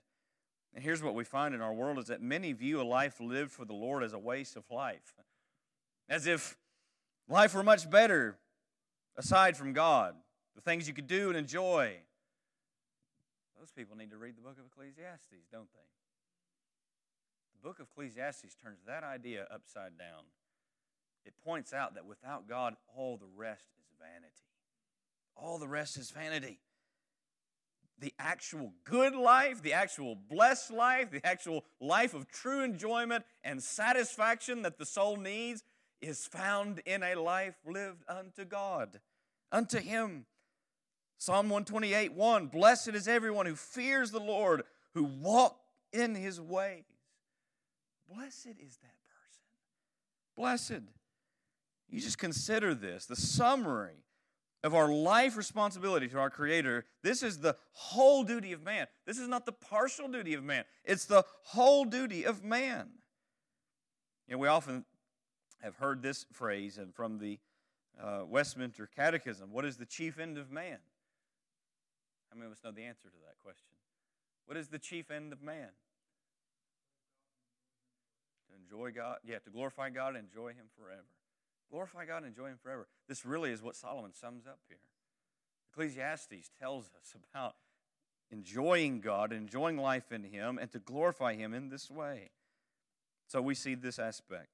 [0.75, 3.53] And here's what we find in our world is that many view a life lived
[3.53, 5.15] for the Lord as a waste of life.
[6.11, 6.59] As if
[7.29, 8.39] life were much better
[9.17, 10.15] aside from God,
[10.55, 11.97] the things you could do and enjoy.
[13.59, 15.89] Those people need to read the book of Ecclesiastes, don't they?
[17.55, 20.25] The book of Ecclesiastes turns that idea upside down.
[21.25, 24.35] It points out that without God, all the rest is vanity.
[25.37, 26.59] All the rest is vanity.
[27.99, 33.63] The actual good life, the actual blessed life, the actual life of true enjoyment and
[33.63, 35.63] satisfaction that the soul needs
[36.07, 39.01] is found in a life lived unto God,
[39.51, 40.27] unto Him.
[41.19, 44.63] Psalm 128 1 Blessed is everyone who fears the Lord,
[44.95, 45.59] who walk
[45.93, 46.85] in His ways.
[48.13, 49.45] Blessed is that person.
[50.37, 50.83] Blessed.
[51.89, 54.05] You just consider this the summary
[54.65, 56.87] of our life responsibility to our Creator.
[57.03, 58.87] This is the whole duty of man.
[59.07, 62.89] This is not the partial duty of man, it's the whole duty of man.
[64.27, 64.85] You know, we often
[65.65, 67.39] have heard this phrase and from the
[68.01, 70.79] uh, Westminster Catechism what is the chief end of man?
[72.31, 73.77] How many of us know the answer to that question?
[74.47, 75.69] What is the chief end of man?
[78.49, 81.07] To enjoy God, yeah, to glorify God and enjoy Him forever.
[81.71, 82.87] Glorify God and enjoy Him forever.
[83.09, 84.79] This really is what Solomon sums up here.
[85.73, 87.55] Ecclesiastes tells us about
[88.31, 92.31] enjoying God, enjoying life in Him, and to glorify Him in this way.
[93.29, 94.49] So we see this aspect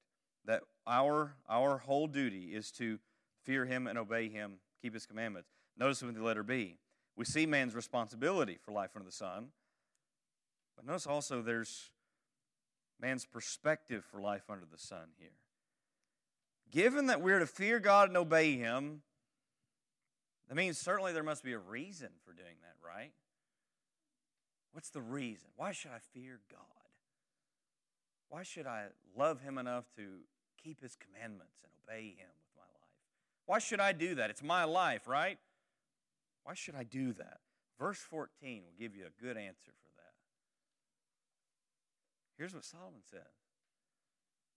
[0.45, 2.99] that our, our whole duty is to
[3.43, 5.49] fear Him and obey Him, keep His commandments.
[5.77, 6.77] Notice with the letter B,
[7.15, 9.47] we see man's responsibility for life under the sun,
[10.75, 11.91] but notice also there's
[12.99, 15.29] man's perspective for life under the sun here.
[16.71, 19.01] Given that we're to fear God and obey Him,
[20.47, 23.11] that means certainly there must be a reason for doing that, right?
[24.71, 25.49] What's the reason?
[25.55, 26.59] Why should I fear God?
[28.29, 28.85] Why should I
[29.17, 30.03] love Him enough to
[30.63, 32.91] keep His commandments and obey Him with my life?
[33.45, 34.29] Why should I do that?
[34.29, 35.37] It's my life, right?
[36.43, 37.39] Why should I do that?
[37.77, 40.13] Verse 14 will give you a good answer for that.
[42.37, 43.33] Here's what Solomon says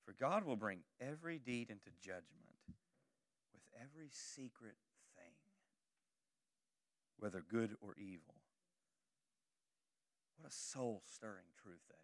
[0.05, 2.25] For God will bring every deed into judgment
[3.53, 4.77] with every secret
[5.17, 5.35] thing,
[7.19, 8.35] whether good or evil.
[10.37, 12.04] What a soul stirring truth that.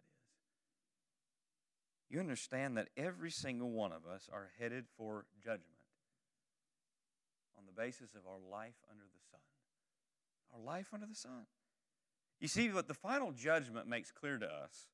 [2.11, 5.63] You understand that every single one of us are headed for judgment
[7.57, 9.39] on the basis of our life under the sun.
[10.53, 11.45] Our life under the sun.
[12.41, 14.87] You see, what the final judgment makes clear to us,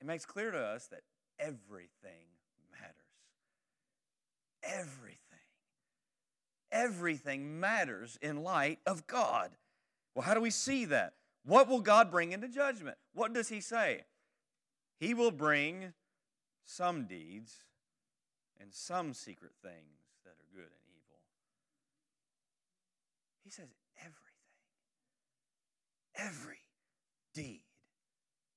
[0.00, 1.02] it makes clear to us that
[1.38, 2.24] everything
[2.70, 2.96] matters.
[4.62, 5.18] Everything.
[6.70, 9.50] Everything matters in light of God.
[10.14, 11.12] Well, how do we see that?
[11.44, 12.96] What will God bring into judgment?
[13.12, 14.04] What does He say?
[15.02, 15.94] He will bring
[16.64, 17.64] some deeds
[18.60, 21.18] and some secret things that are good and evil.
[23.42, 23.66] He says
[23.98, 24.20] everything,
[26.14, 26.60] every
[27.34, 27.64] deed,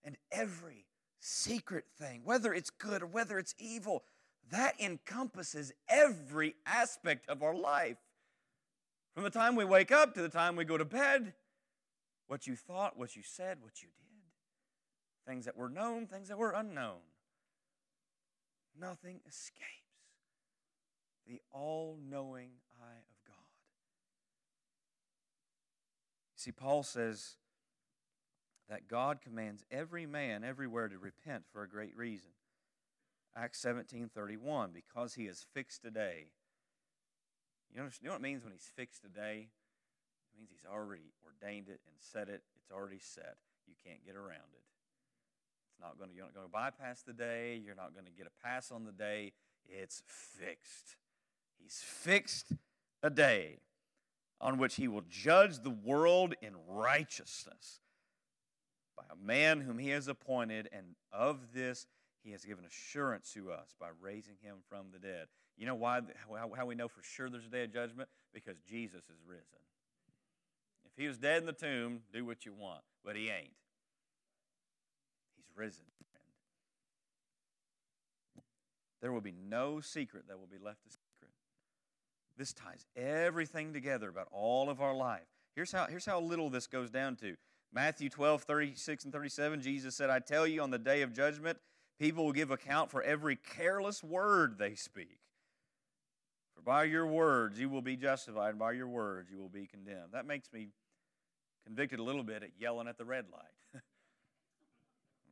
[0.03, 0.85] and every
[1.19, 4.03] secret thing, whether it's good or whether it's evil,
[4.51, 7.97] that encompasses every aspect of our life.
[9.15, 11.33] From the time we wake up to the time we go to bed,
[12.27, 14.04] what you thought, what you said, what you did
[15.27, 17.01] things that were known, things that were unknown.
[18.79, 19.85] Nothing escapes
[21.27, 22.49] the all knowing
[22.79, 23.35] eye of God.
[26.35, 27.37] See, Paul says
[28.69, 32.31] that God commands every man everywhere to repent for a great reason.
[33.35, 36.27] Acts 17 31, because he has fixed a day.
[37.71, 39.49] You know, you know what it means when he's fixed a day?
[39.49, 42.43] It means he's already ordained it and set it.
[42.61, 43.35] It's already set.
[43.67, 44.63] You can't get around it.
[45.75, 47.61] It's not going to, you're not going to bypass the day.
[47.63, 49.33] You're not going to get a pass on the day.
[49.67, 50.95] It's fixed.
[51.61, 52.53] He's fixed
[53.03, 53.59] a day
[54.39, 57.81] on which he will judge the world in righteousness
[58.95, 61.87] by a man whom he has appointed, and of this
[62.23, 65.27] he has given assurance to us by raising him from the dead.
[65.57, 66.01] You know why?
[66.55, 68.07] How we know for sure there's a day of judgment?
[68.33, 69.43] Because Jesus is risen.
[70.85, 73.51] If he was dead in the tomb, do what you want, but he ain't
[75.55, 76.25] risen, friend.
[79.01, 81.31] There will be no secret that will be left a secret.
[82.37, 85.27] This ties everything together about all of our life.
[85.55, 87.35] Here's how, here's how little this goes down to.
[87.73, 91.57] Matthew 12, 36 and 37, Jesus said, I tell you, on the day of judgment,
[91.99, 95.19] people will give account for every careless word they speak.
[96.55, 99.67] For by your words you will be justified, and by your words you will be
[99.67, 100.13] condemned.
[100.13, 100.69] That makes me
[101.65, 103.81] convicted a little bit at yelling at the red light.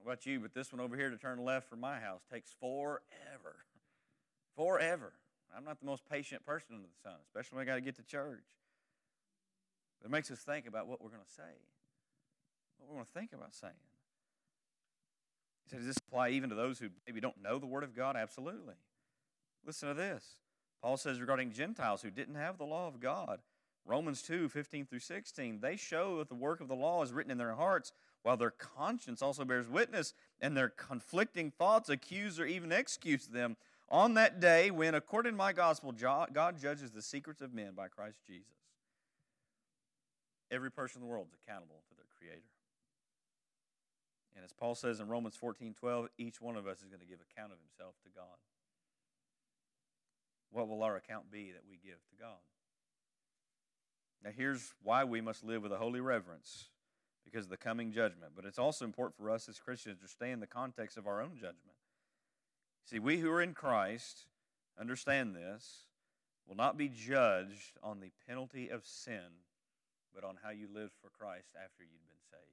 [0.04, 3.02] about you, but this one over here to turn left from my house takes forever.
[4.56, 5.14] Forever.
[5.56, 7.96] I'm not the most patient person under the sun, especially when I got to get
[7.96, 8.44] to church.
[10.00, 11.42] But it makes us think about what we're going to say,
[12.78, 13.74] what we're going to think about saying.
[15.64, 17.96] He said, Does this apply even to those who maybe don't know the Word of
[17.96, 18.16] God?
[18.16, 18.76] Absolutely.
[19.66, 20.36] Listen to this.
[20.82, 23.40] Paul says regarding Gentiles who didn't have the law of God,
[23.86, 27.32] Romans 2 15 through 16, they show that the work of the law is written
[27.32, 27.94] in their hearts
[28.24, 33.58] while their conscience also bears witness, and their conflicting thoughts accuse or even excuse them
[33.90, 37.90] on that day when, according to my gospel, God judges the secrets of men by
[37.90, 38.48] Christ Jesus.
[40.50, 42.42] Every person in the world is accountable to their Creator.
[44.36, 47.06] And as Paul says in Romans 14 12, each one of us is going to
[47.06, 48.38] give account of himself to God.
[50.52, 52.40] What will our account be that we give to God?
[54.24, 56.70] Now, here's why we must live with a holy reverence
[57.26, 58.34] because of the coming judgment.
[58.36, 61.36] But it's also important for us as Christians to in the context of our own
[61.36, 61.78] judgment.
[62.86, 64.26] See, we who are in Christ
[64.80, 65.86] understand this
[66.48, 69.44] will not be judged on the penalty of sin,
[70.14, 72.44] but on how you lived for Christ after you'd been saved.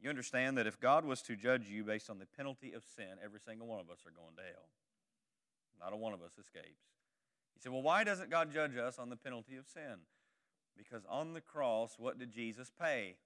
[0.00, 3.16] You understand that if God was to judge you based on the penalty of sin,
[3.24, 4.68] every single one of us are going to hell.
[5.80, 6.84] Not a one of us escapes.
[7.54, 10.04] You say, well, why doesn't God judge us on the penalty of sin?
[10.76, 13.16] Because on the cross, what did Jesus pay?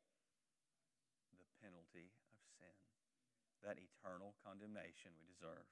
[3.68, 5.68] That eternal condemnation we deserve.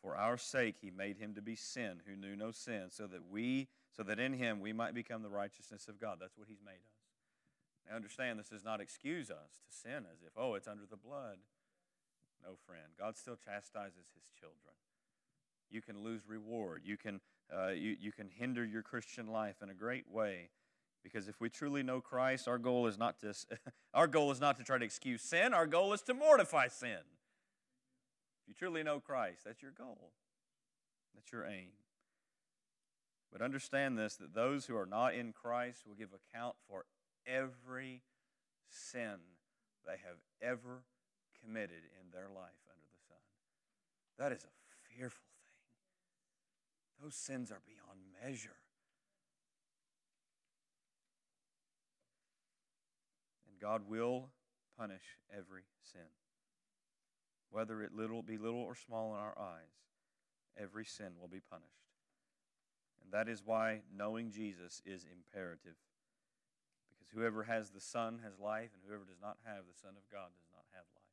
[0.00, 3.26] For our sake he made him to be sin who knew no sin, so that
[3.28, 6.18] we so that in him we might become the righteousness of God.
[6.20, 7.02] That's what he's made us.
[7.88, 10.96] Now understand this does not excuse us to sin as if, oh, it's under the
[10.96, 11.38] blood.
[12.44, 12.92] No, friend.
[12.98, 14.74] God still chastises his children.
[15.70, 16.82] You can lose reward.
[16.84, 17.20] You can,
[17.52, 20.50] uh, you, you can hinder your Christian life in a great way
[21.06, 23.32] because if we truly know Christ, our goal is not to
[23.94, 25.54] our goal is not to try to excuse sin.
[25.54, 26.98] Our goal is to mortify sin.
[28.42, 30.10] If you truly know Christ, that's your goal.
[31.14, 31.70] That's your aim.
[33.32, 36.86] But understand this that those who are not in Christ will give account for
[37.26, 38.02] every
[38.68, 39.18] sin
[39.86, 40.82] they have ever
[41.40, 43.22] committed in their life under the sun.
[44.18, 45.22] That is a fearful
[46.98, 47.04] thing.
[47.04, 48.56] Those sins are beyond measure.
[53.56, 54.28] And God will
[54.78, 56.12] punish every sin.
[57.50, 59.72] Whether it little be little or small in our eyes,
[60.58, 61.70] every sin will be punished.
[63.02, 65.76] And that is why knowing Jesus is imperative.
[66.98, 70.04] Because whoever has the Son has life, and whoever does not have the Son of
[70.12, 71.04] God does not have life.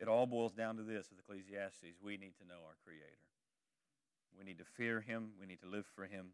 [0.00, 3.24] It all boils down to this with Ecclesiastes we need to know our Creator.
[4.36, 6.32] We need to fear Him, we need to live for Him.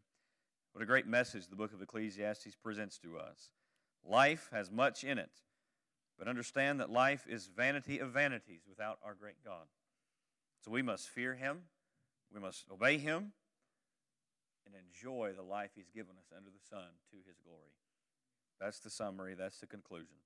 [0.73, 3.51] What a great message the book of Ecclesiastes presents to us.
[4.05, 5.31] Life has much in it,
[6.17, 9.67] but understand that life is vanity of vanities without our great God.
[10.63, 11.63] So we must fear Him,
[12.33, 13.33] we must obey Him,
[14.65, 17.71] and enjoy the life He's given us under the sun to His glory.
[18.59, 20.17] That's the summary, that's the conclusion.